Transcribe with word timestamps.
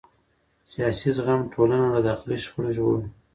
سیاسي 0.71 1.09
زغم 1.17 1.41
ټولنه 1.53 1.85
له 1.93 1.99
داخلي 2.07 2.37
شخړو 2.43 2.69
ژغوري 2.75 3.07